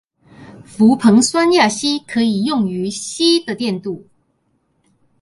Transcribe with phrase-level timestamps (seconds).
[0.65, 4.07] 氟硼酸亚锡可以用于锡的电镀。